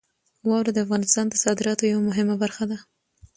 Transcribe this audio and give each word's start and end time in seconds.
واوره 0.47 0.71
د 0.73 0.77
افغانستان 0.85 1.25
د 1.29 1.35
صادراتو 1.43 1.83
یوه 1.91 2.03
مهمه 2.09 2.35
برخه 2.43 2.63
ده. 2.71 2.77